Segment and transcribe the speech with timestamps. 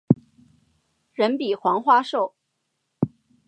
[1.13, 2.33] 人比黄花瘦